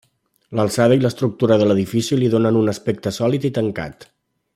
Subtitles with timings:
[0.59, 4.09] L'alçada i l'estructura de l'edifici li donen un aspecte sòlid i tancat.